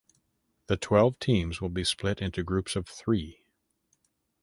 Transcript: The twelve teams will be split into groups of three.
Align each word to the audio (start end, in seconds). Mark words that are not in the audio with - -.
The 0.65 0.77
twelve 0.77 1.19
teams 1.19 1.61
will 1.61 1.69
be 1.69 1.83
split 1.83 2.23
into 2.23 2.41
groups 2.41 2.75
of 2.75 2.87
three. 2.87 3.45